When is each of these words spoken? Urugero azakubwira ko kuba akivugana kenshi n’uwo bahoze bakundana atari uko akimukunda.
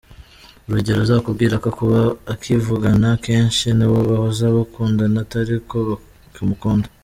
Urugero 0.67 0.99
azakubwira 1.03 1.55
ko 1.63 1.69
kuba 1.77 1.99
akivugana 2.33 3.09
kenshi 3.25 3.65
n’uwo 3.77 3.99
bahoze 4.09 4.43
bakundana 4.55 5.17
atari 5.25 5.51
uko 5.61 5.79
akimukunda. 6.27 6.87